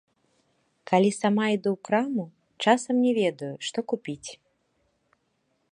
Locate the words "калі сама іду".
0.91-1.69